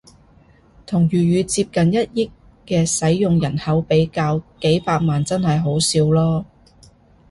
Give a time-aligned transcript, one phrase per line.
[0.87, 2.31] 同粵語接近一億
[2.65, 6.45] 嘅使用人口比較，幾百萬真係好少囉